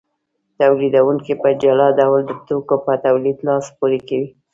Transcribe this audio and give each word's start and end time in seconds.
تولیدونکي 0.59 1.33
په 1.41 1.49
جلا 1.61 1.87
ډول 1.99 2.21
د 2.25 2.31
توکو 2.47 2.75
په 2.85 2.93
تولید 3.05 3.37
لاس 3.47 3.65
پورې 3.77 3.99
کوي 4.07 4.27